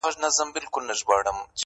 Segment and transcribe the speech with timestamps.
[0.05, 1.59] اوس به څوك رنګونه تش كي په قلم كي.!